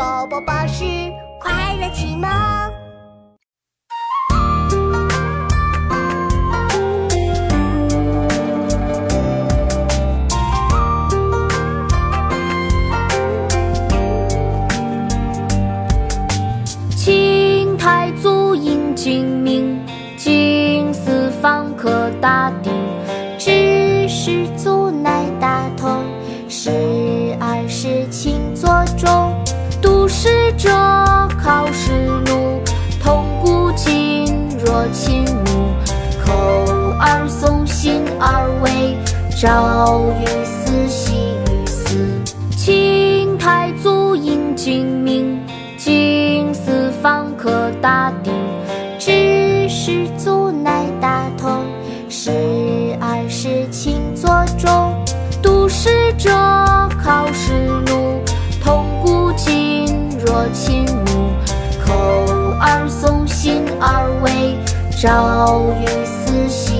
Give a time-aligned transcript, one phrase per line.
[0.00, 0.82] 宝宝巴士
[1.38, 2.26] 快乐启蒙。
[16.96, 19.84] 清太祖迎君明，
[20.16, 22.72] 金丝方可大定。
[23.38, 26.02] 知世祖乃大同，
[26.48, 29.34] 十二时请作钟。
[30.10, 30.68] 读史者
[31.40, 31.92] 考试
[32.26, 32.60] 录，
[33.00, 35.72] 通古今若亲目。
[36.26, 36.32] 口
[36.98, 38.96] 耳诵，心而为，
[39.36, 41.14] 朝于斯，夕
[41.46, 42.20] 于斯。
[42.56, 45.40] 清太祖迎君明，
[45.78, 48.32] 金丝方可大定。
[48.98, 51.64] 知世祖乃大同，
[52.08, 54.92] 十二时清作中。
[55.40, 56.28] 读史者
[57.00, 58.09] 考试录，
[60.48, 61.32] 亲目。
[61.84, 61.92] 口
[62.60, 64.56] 耳诵，心而为，
[64.90, 66.79] 朝于斯，夕